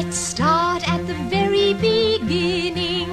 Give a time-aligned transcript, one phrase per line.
[0.00, 3.10] Let's start at the very beginning.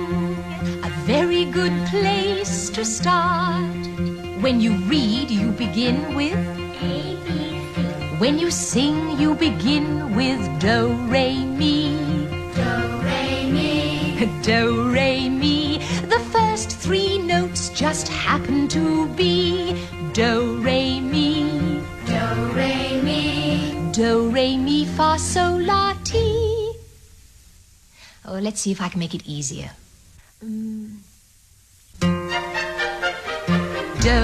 [0.84, 3.88] A very good place to start.
[4.40, 6.38] When you read, you begin with
[6.84, 7.30] A, B,
[7.74, 7.82] C.
[8.20, 11.90] When you sing, you begin with do, re, mi.
[12.54, 12.72] Do,
[13.02, 14.30] re, mi.
[14.44, 15.80] Do, re, mi.
[16.14, 18.65] The first three notes just happen
[28.42, 29.72] let's see if I can make it easier.
[30.44, 30.98] Mm.
[34.02, 34.22] Do,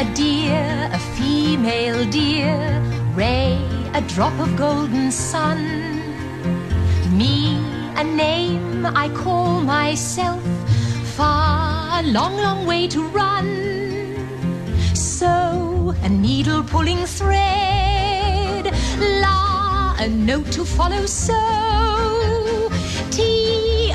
[0.00, 2.82] a deer, a female deer.
[3.14, 3.58] Ray,
[3.94, 5.58] a drop of golden sun.
[7.16, 7.56] Me,
[7.96, 10.42] a name I call myself.
[11.16, 13.48] Far, a long, long way to run.
[14.94, 18.72] So, a needle pulling thread.
[19.20, 21.06] La, a note to follow.
[21.06, 21.65] So,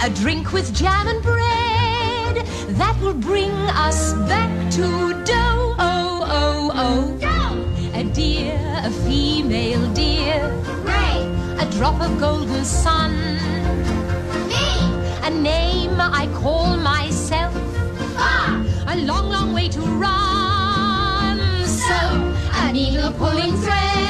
[0.04, 2.46] a drink with jam and bread.
[2.78, 3.52] That will bring
[3.88, 5.76] us back to dough.
[5.80, 7.18] Oh, oh, oh.
[7.20, 10.42] Do, A deer, a female deer.
[10.84, 11.14] re,
[11.64, 13.14] A drop of golden sun.
[14.48, 14.68] mi.
[15.24, 17.54] A name I call myself.
[18.16, 21.38] Fa, A long, long way to run.
[21.66, 22.00] So,
[22.62, 24.01] a needle pulling thread.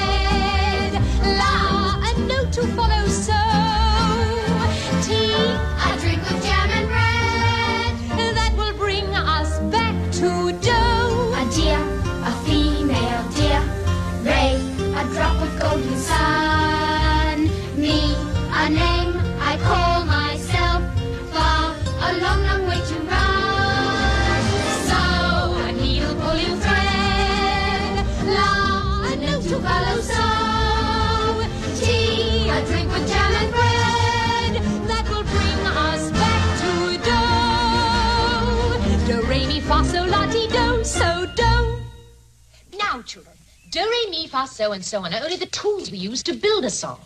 [43.72, 46.34] Do, re, mi, fa, so, and so on are only the tools we use to
[46.34, 47.00] build a song.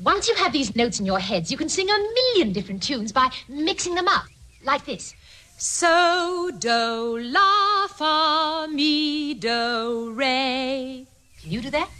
[0.00, 3.10] Once you have these notes in your heads, you can sing a million different tunes
[3.10, 4.24] by mixing them up,
[4.64, 5.14] like this.
[5.58, 11.04] So, do, la, fa, mi, do, re.
[11.40, 11.90] Can you do that?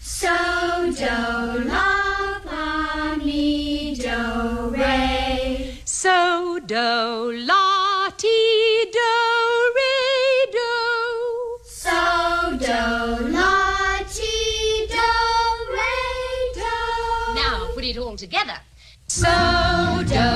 [0.00, 0.28] So,
[0.98, 5.78] do, la, fa, mi, do, re.
[5.84, 8.61] So, do, la, ti,
[18.22, 18.58] together.
[19.08, 19.26] So,
[20.06, 20.28] do,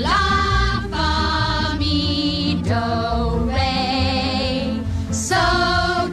[0.00, 4.80] la, fa, mi, do, re.
[5.10, 5.36] So,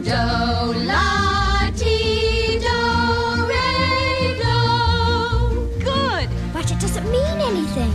[0.04, 0.22] do,
[0.84, 2.78] la, ti, do,
[3.48, 4.58] re, do.
[5.82, 6.28] Good.
[6.52, 7.92] But it doesn't mean anything.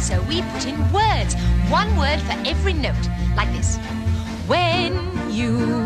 [0.00, 1.34] So we put in words,
[1.68, 3.06] one word for every note,
[3.36, 3.76] like this.
[4.46, 4.94] When
[5.30, 5.85] you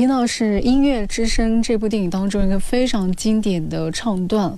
[0.00, 4.56] 听到是《音乐之声》这部电影当中一个非常经典的唱段，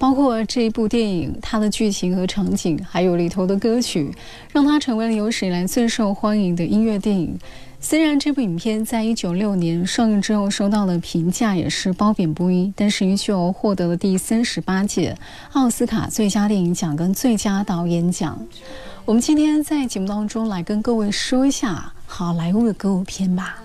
[0.00, 4.12] 包括这一部电影它的剧情和场景，还有里头的歌曲，
[4.52, 7.38] 让它成为了有史以来最受欢迎的音乐电影。
[7.78, 15.16] 虽然这部影片在一九六年上映之后收到的评价也是褒贬不一，但是依旧获得了第三十八届
[15.52, 18.44] 奥斯卡最佳电影奖跟最佳导演奖。
[19.04, 23.62] 我们今天在节目当中来跟各位说一下好莱坞的歌舞片吧。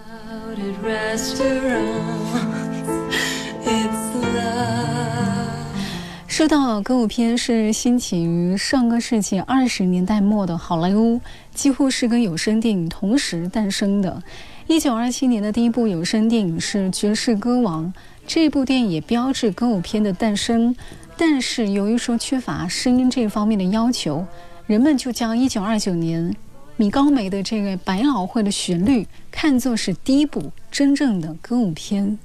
[6.27, 11.22] 说到歌舞片，是兴起于上个世纪二十年代末的好莱坞，
[11.54, 14.22] 几乎是跟有声电影同时诞生的。
[14.68, 17.86] 一九二七年的第一部有声电影是《爵士歌王》，
[18.27, 20.75] 这部电影也标志歌舞片的诞生。
[21.16, 24.25] 但是由于说缺乏声音这方面的要求，
[24.66, 26.36] 人们就将一九二九年
[26.77, 32.18] 米高梅的这个百老汇的旋律看作是第一部真正的歌舞片。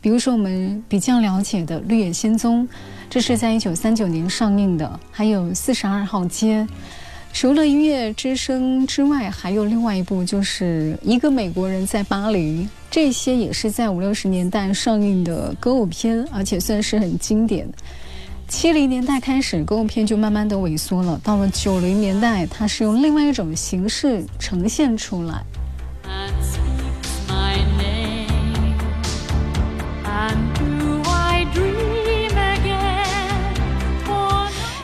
[0.00, 2.66] 比如说我们比较了解的《绿野仙踪》。
[3.10, 6.62] 这是在一九三九年上映的，还有《四十二号街》。
[7.32, 12.68] 除了音乐之声之外，还有另外一部，就是一个美国人在巴黎。
[12.90, 17.66] 这些也是在五六十年代上映的歌舞片，而且算是很经典。
[18.48, 21.20] 七零年代开始，歌舞片就慢慢的萎缩了。
[21.22, 25.44] 到了九零年代，它是用另外一种形式呈现出来。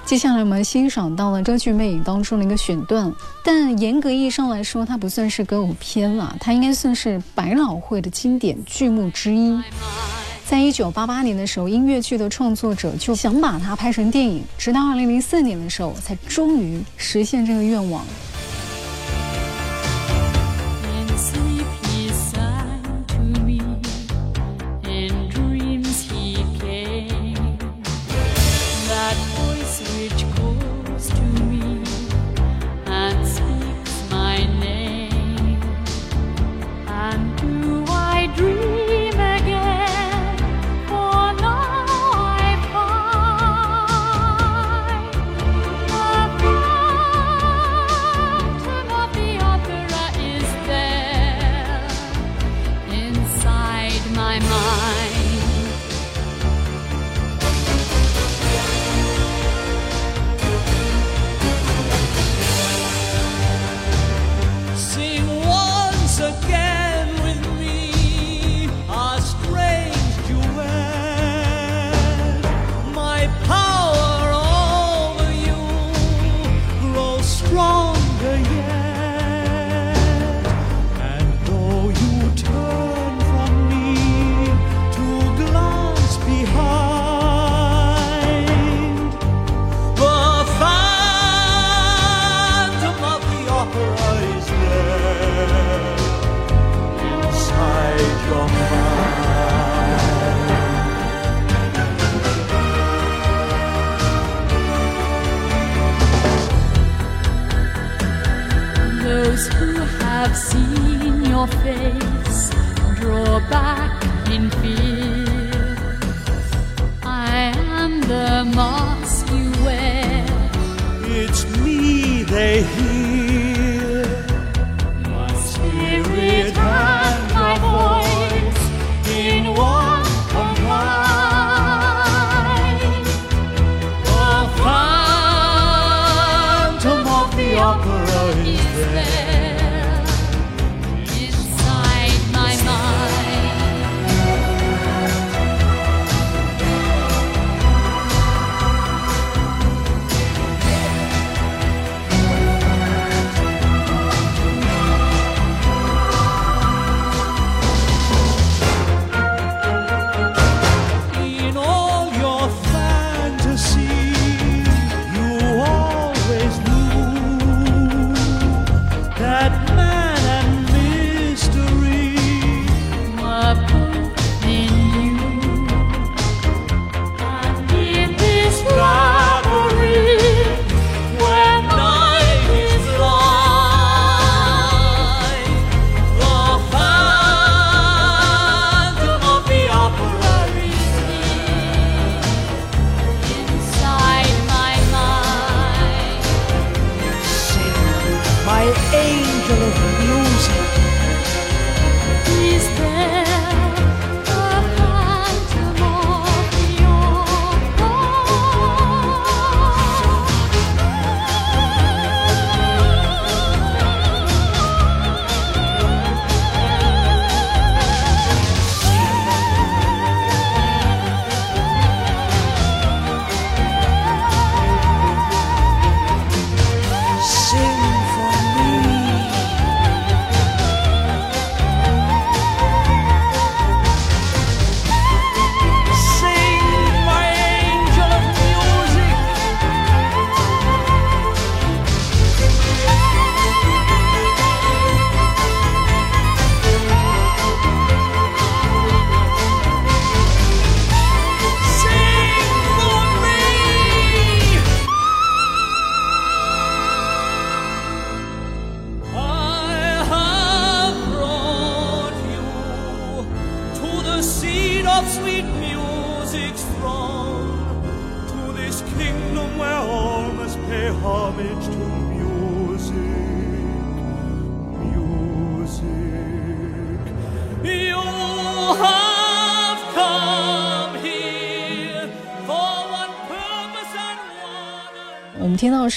[0.05, 3.13] 接下来我们欣赏到了歌剧魅影当中的一个选段，
[3.43, 9.59] 但严格意义上来说，它不算是歌舞片了，它应该算是百老汇的经典剧目之一。
[10.46, 18.05] 在一九八八年的时候，音乐剧的创作者就想把它拍成电影，直到二零零四年的时候，才终于实现这个愿望。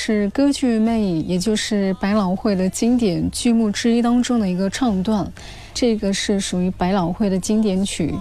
[0.08, 5.30] 是歌剧《魅影》，也就是百老汇的经典剧目之一当中的一个唱段。
[5.74, 8.16] 这个是属于百老汇的经典曲。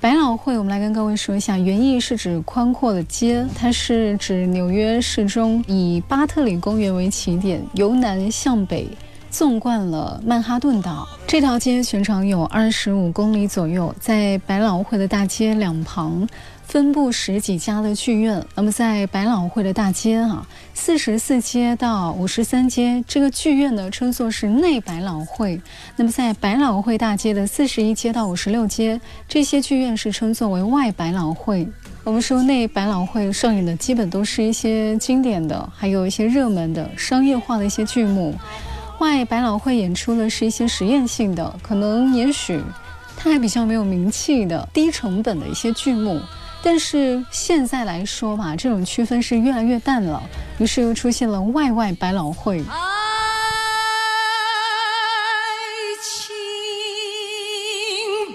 [0.00, 8.86] 百老汇，我们来跟各位说一下，原意是指宽阔的街，它是指纽约市中以巴特里公园为起点，由南向北
[9.28, 11.04] 纵贯了曼哈顿岛。
[11.26, 16.28] 这条街全长有二十五公里左右，在百老汇的大街两旁。
[16.74, 25.56] 分布十几家的剧院，那么在百老汇的大街啊，四十四街到五十三街，这个剧院呢称作是内百老汇；
[25.94, 31.68] 那么在百老汇大街的四十一街到五十六街，这些剧院是称作为外百老汇。
[32.02, 38.32] 我们说内百老汇上演的基本都是一些经典的，还有一些热门的商业化的一些剧目；
[38.98, 42.60] 外百老汇演出的是一些实验性的，可能也许
[43.16, 46.20] 它还比较没有名气的低成本的一些剧目。
[46.66, 50.22] 但是现在来说吧，这种区分是越来越淡了，
[50.58, 52.64] 于是又出现了外外百老汇。
[52.70, 52.74] 爱
[56.02, 56.34] 情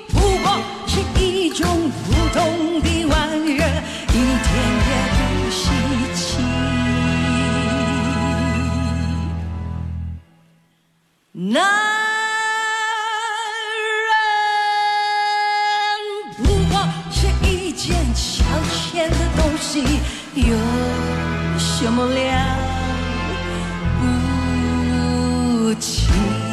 [0.10, 3.18] 不过是一种普通的玩
[3.48, 3.66] 意儿，
[4.10, 4.48] 一点
[4.86, 5.20] 也不
[5.50, 5.60] 稀
[6.14, 6.38] 奇。
[11.34, 11.89] 那
[20.36, 20.58] 有
[21.58, 22.20] 什么了
[24.02, 26.49] 不起？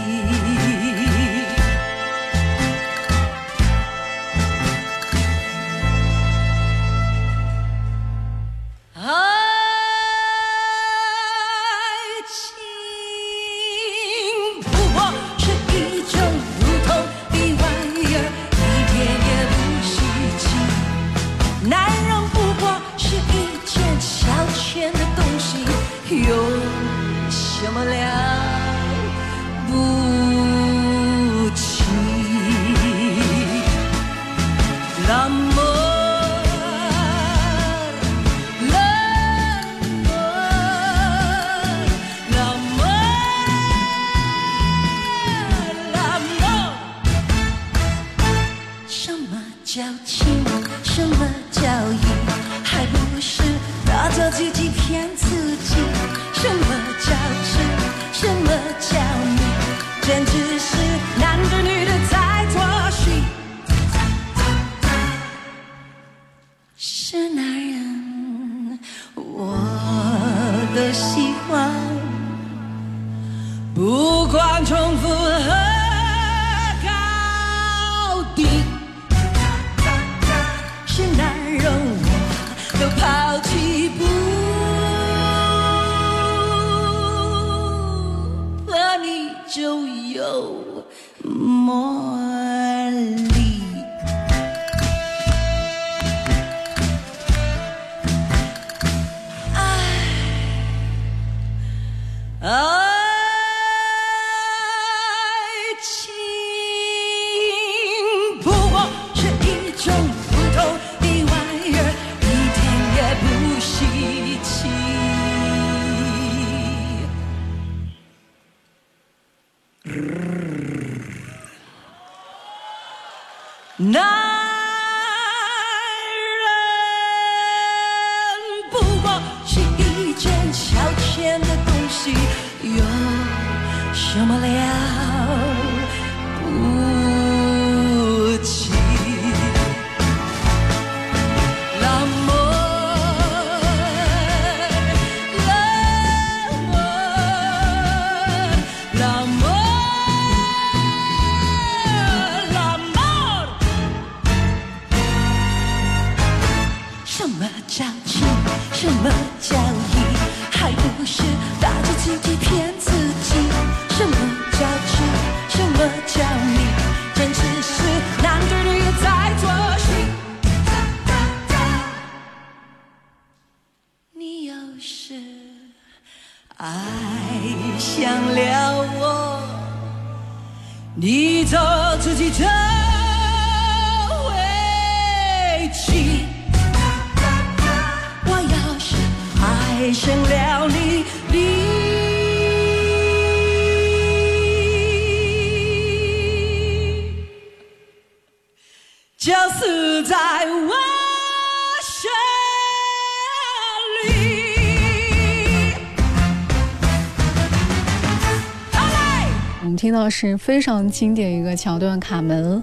[209.96, 212.62] 到是非常经典一个桥段，《卡门》。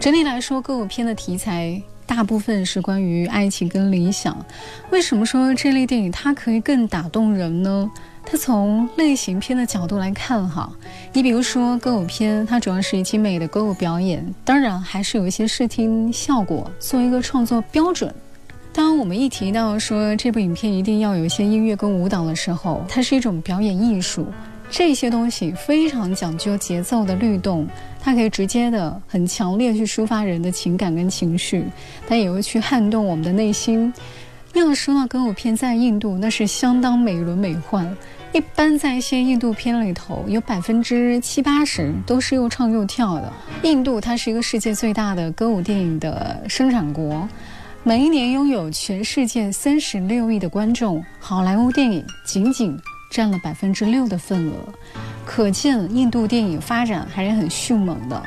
[0.00, 4.34] 整体来说，歌舞片的题材大部分是关于爱情跟理想。
[4.90, 7.90] 为什么说这类电影它可以更打动人呢？
[8.24, 10.72] 它从类型片的角度来看，哈，
[11.12, 18.12] 你比如说歌舞片，它主要是以精美的歌舞表演，当然还是有一些视听效果作为一个创作标准。
[18.72, 24.26] 当我们一提到说这部影片一定要有一些音乐跟舞蹈的时候，它是一种表演艺术。
[24.72, 27.68] 这些东西非常讲究节奏的律动，
[28.00, 31.66] 它可以直接的、很强烈去抒发人的情感跟情绪，
[32.08, 33.92] 但也会去撼动我们的内心。
[34.54, 37.86] 要说到歌舞片在印度，那是相当美轮美奂。
[38.32, 43.30] 一般在一些印度片里头，有百分之七八十都是又唱又跳的。
[43.62, 47.28] 印度它是一个世界最大的歌舞电影的生产国，
[47.82, 51.04] 每一年拥有全世界三十六亿的观众。
[51.20, 52.74] 好莱坞电影仅仅。
[53.12, 54.54] 占了百分之六的份额，
[55.26, 58.20] 可见印度电影发展还是很迅猛的。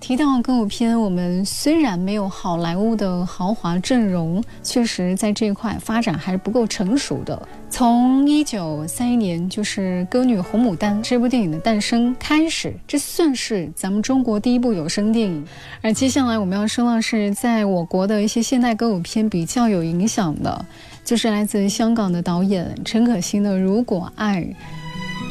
[0.00, 7.40] 提到歌舞片，我们虽然没有好莱坞的豪华阵容，确实在这一块发展还是不够成熟的。
[7.68, 15.46] 从一九三一年，就是《歌女红牡丹》这部电影的诞生开始，这算是咱们中国第一部有声电影。
[15.82, 20.64] 而接下来我们要说到是在我国的一些现代歌舞片比较有影响的。
[21.04, 24.42] 就是来自香港的导演陈可辛的《如果爱》。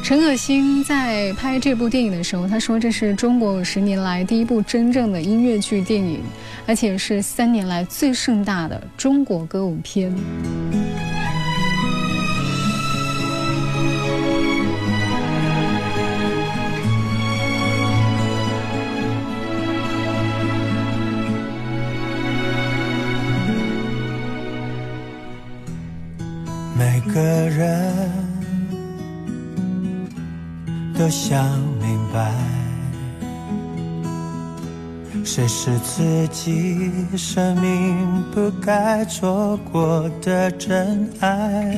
[0.02, 6.22] 陈可辛在拍这部电影的时候，他说这是中国五十年来第一部真正的音乐剧电影，
[6.66, 10.16] 而且是三年来最盛大的中国歌舞片。
[27.14, 27.94] 个人
[30.98, 31.44] 都想
[31.80, 32.32] 明白，
[35.24, 41.78] 谁是自己生命不该错过的真爱。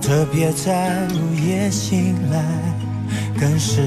[0.00, 2.44] 特别在午夜醒来，
[3.40, 3.80] 更是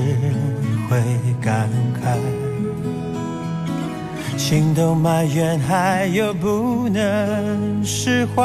[0.90, 1.02] 会
[1.42, 1.70] 感
[2.04, 2.49] 慨。
[4.40, 8.42] 心动埋怨，还有不能释怀，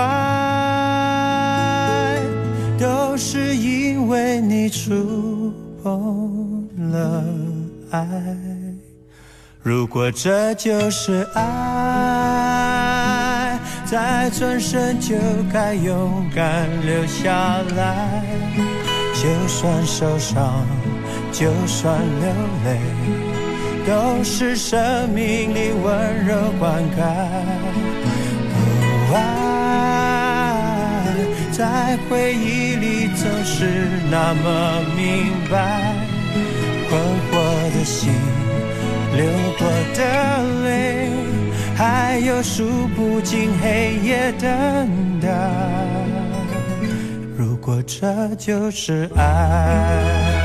[2.77, 7.25] 都是因为你触碰了
[7.93, 8.05] 爱。
[9.63, 12.29] 如果这就是爱，
[13.87, 15.15] 再转身就
[15.53, 18.25] 该勇敢留下来。
[19.15, 20.67] 就算受伤，
[21.33, 22.29] 就算流
[22.65, 22.79] 泪。
[23.87, 27.03] 都是生命里温柔灌溉。
[29.09, 29.21] 不，爱
[31.53, 35.95] 在回忆里总是那么明白，
[36.89, 37.33] 困惑
[37.77, 38.11] 的心，
[39.15, 39.27] 流
[39.59, 40.03] 过的
[40.65, 41.11] 泪，
[41.77, 45.29] 还有数不尽黑夜等待。
[47.37, 50.44] 如果这就是爱。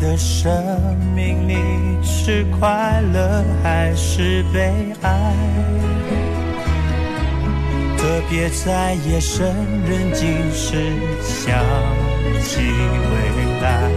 [0.00, 1.54] 的生命里
[2.02, 4.70] 是快乐还是悲
[5.02, 5.34] 哀？
[7.96, 9.46] 特别在夜深
[9.88, 11.58] 人静时想
[12.42, 13.14] 起未
[13.60, 13.90] 来，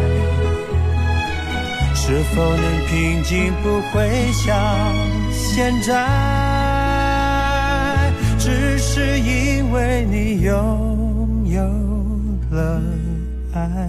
[1.93, 3.53] 是否能平静？
[3.61, 4.55] 不会像
[5.31, 5.93] 现在。
[8.37, 11.61] 只是因为你拥有
[12.49, 12.81] 了
[13.53, 13.88] 爱，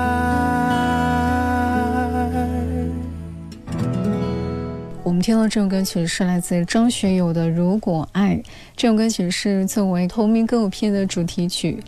[5.03, 8.35] 我们听到这首歌曲是来自张学友的《如果爱》，
[8.77, 11.79] 这首歌曲是作为同名歌舞片的主题曲。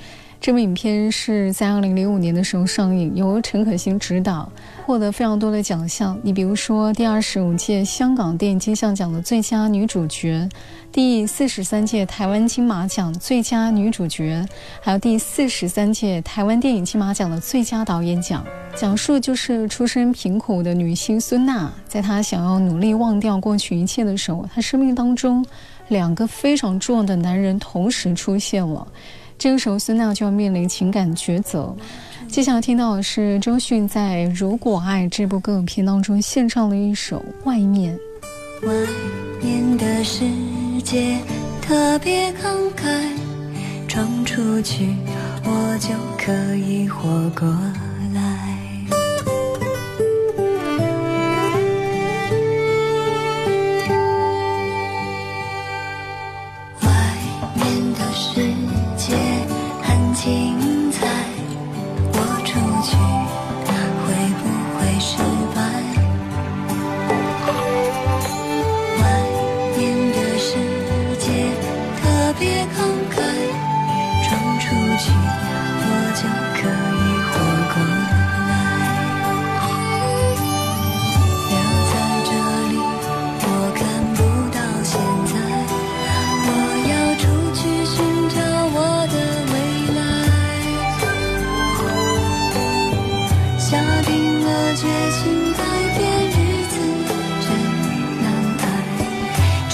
[0.44, 4.52] 这部影片是在二零零五年的时候上映，由陈可辛执导，
[4.86, 6.20] 获得非常多的奖项。
[6.22, 10.50] 你比如说第二十五届香港电影金像奖的最佳女主角，
[10.92, 14.46] 第四十三届台湾金马奖最佳女主角，
[14.82, 18.46] 还有第四十三届台湾电影金马奖的最佳导演奖。
[18.76, 25.46] 讲述就是出身贫苦的女星孙娜，在她想要努力忘掉过去一切的时候，她生命当中
[25.88, 28.86] 两个非常重要的男人同时出现了。
[29.44, 31.76] 这个时候，孙娜就要面临情感抉择。
[32.30, 37.94] 接下来听到的是周迅在《如果爱》这部歌影片当中献唱的一首《外面》。
[38.66, 38.74] 外
[39.42, 40.24] 面的世
[40.82, 41.18] 界
[41.62, 42.88] 特别慷慨，
[43.86, 44.96] 闯出去
[45.44, 47.54] 我就可以活过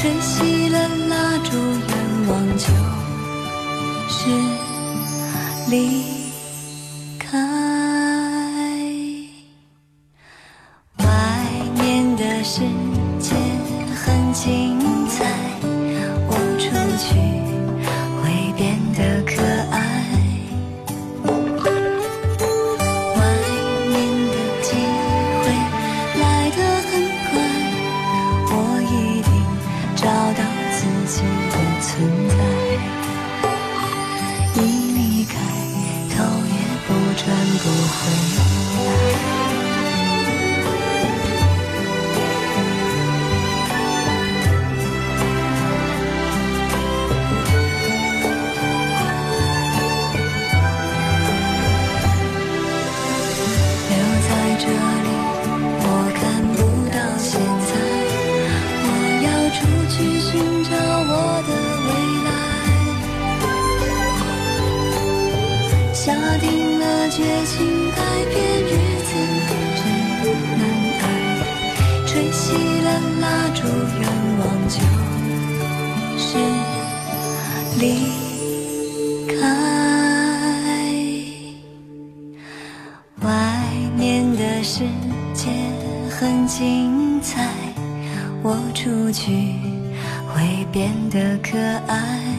[0.01, 2.67] 吹熄了蜡烛，愿望就
[4.07, 4.29] 是
[5.69, 6.18] 离。
[66.37, 67.97] 定了决心改
[68.29, 68.71] 变日
[69.03, 69.09] 子
[69.75, 69.81] 真
[70.57, 70.61] 难
[71.01, 71.03] 挨，
[72.05, 72.43] 吹熄
[72.83, 72.87] 了
[73.19, 73.59] 蜡烛，
[73.99, 74.03] 愿
[74.39, 74.77] 望就
[76.17, 76.27] 是
[77.79, 77.83] 离
[79.27, 79.37] 开。
[83.21, 83.27] 外
[83.97, 84.85] 面的世
[85.33, 85.49] 界
[86.09, 87.49] 很精彩，
[88.41, 89.55] 我出去
[90.33, 92.38] 会变得可爱。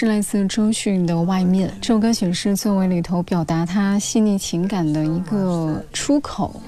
[0.00, 6.62] 是来自周迅的《外面》这首歌曲，是作为里头表达他细腻情感的一个出口。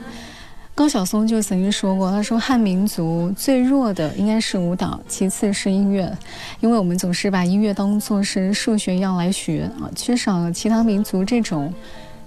[0.74, 6.12] 高晓松就曾经说过，他说汉民族最弱的应该是舞蹈，其次是音乐，
[6.58, 11.72] 因为我们总是把音乐当作是数学一样来学啊，缺少了其他民族这种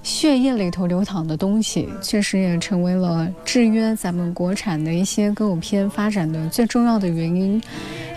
[0.04, 7.62] 血液里头流淌的东西，确实也成为了制约咱们国产的一些歌舞片发展的最重要的原因。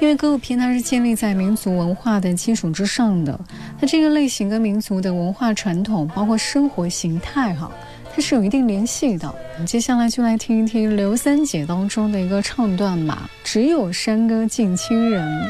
[0.00, 3.38] 因为歌舞片它是建立在民族文化的基础之上的，
[3.80, 7.70] 它这个类型跟民族的文化传统，包括生活形态哈。
[8.14, 9.32] 它是有一定联系的。
[9.66, 15.48] 接下来就来听一听刘三姐当中的一个唱段吧，只有山歌敬亲人。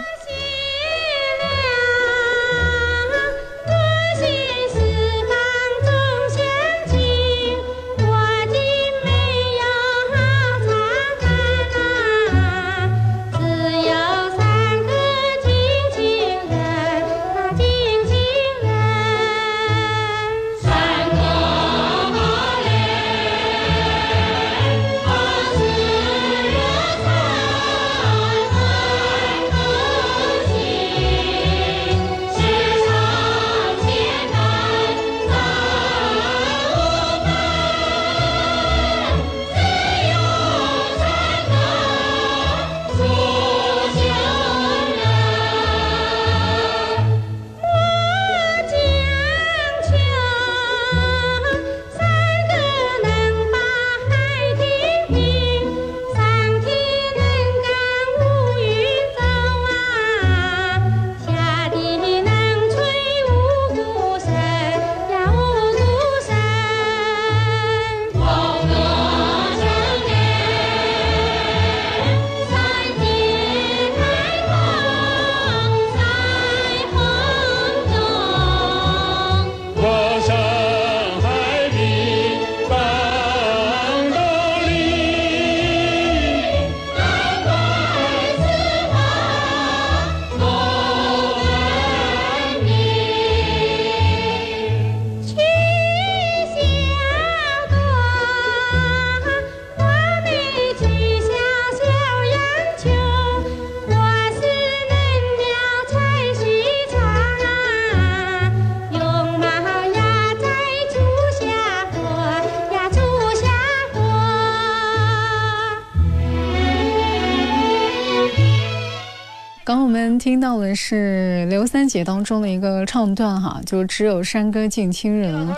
[120.27, 125.49] 听到的是刘三姐当中的一个唱段哈，就只有山歌敬亲人。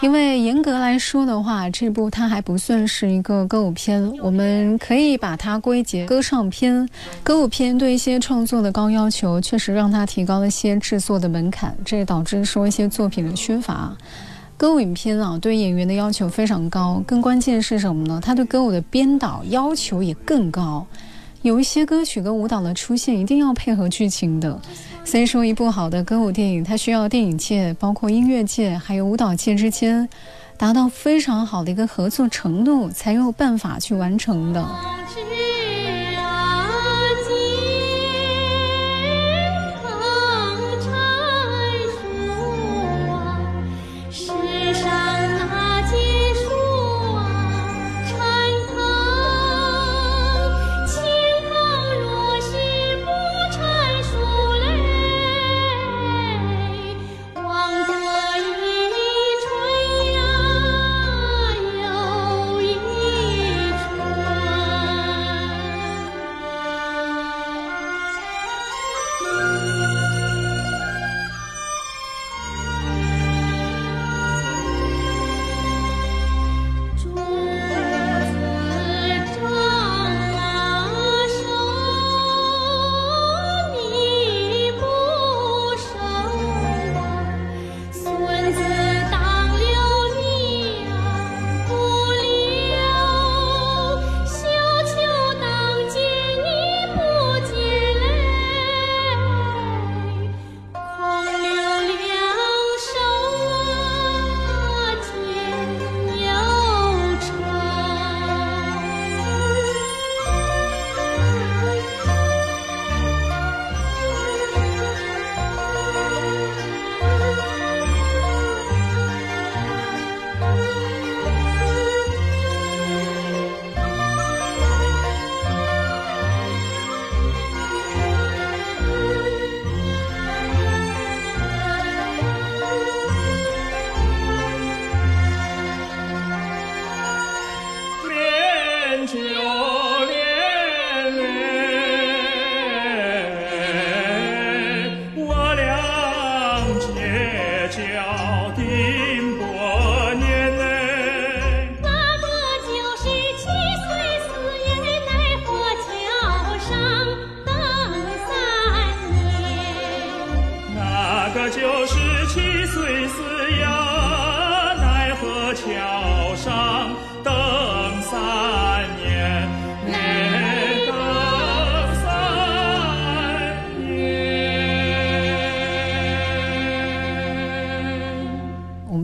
[0.00, 6.88] 因为严格来说的话，这部它还不算是一个歌舞片，我们可以把它归结歌唱片。
[7.22, 13.94] 歌舞片对一些创作的高要求，确实让它提高了一些制作的门槛，这也导致说一些作品的缺乏。
[14.56, 18.18] 歌舞影片啊，对演员的要求非常高，更关键是什么呢？
[18.24, 20.86] 它对歌舞的编导要求也更高。
[21.44, 24.58] 有一些歌曲跟舞蹈的出现一定要配合剧情的，
[25.04, 30.08] 所以说一部好的歌舞电影，它需要电影界、包括音乐界还有舞蹈界之间
[30.56, 34.66] 达到非常好的一个合作程度，才有办法去完成的。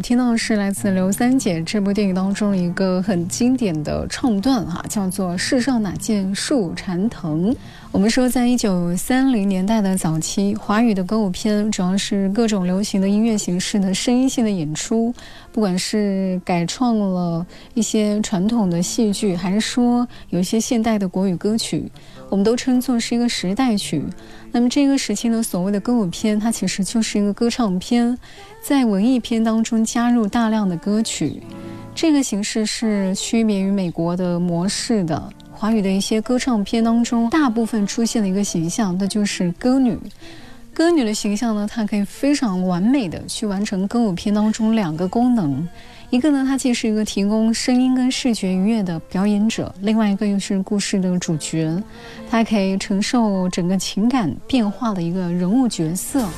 [0.01, 7.55] 听到的是来自刘三姐这部电影当中一个很经典的唱段哈，叫做“世上哪见树缠藤”。
[7.93, 15.13] 我们说，在一九三零年代的早期，华语的歌舞片主要是各种流行的音乐形式的声音性的演出，
[15.53, 21.91] 不管是改创了一些传统的戏剧，还是说有一些现代的国语歌曲，
[22.31, 24.03] 我们都称作是一个时代曲。
[24.53, 28.17] 那么这个时期呢，所谓的歌舞片，它其实就是一个歌唱片，
[28.63, 31.43] 在文艺片当中加入大量的歌曲，
[31.95, 35.31] 这个形式是区别于美国的模式的。
[35.53, 39.99] 华语的一些歌唱片当中，大部分出现的一个形象，那就是歌女。
[40.73, 45.69] 歌女的形象呢，它可以非常完美的去完成歌舞片当中两个功能：
[46.11, 51.81] 一个呢，他既是一个提供声音跟视觉愉悦的表演者；另外一个又是故事的主角，
[52.29, 56.29] 它可以承受整个情感变化的一个人物角色。